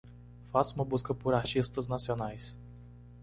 [0.51, 2.57] Faça uma busca por artistas nacionais.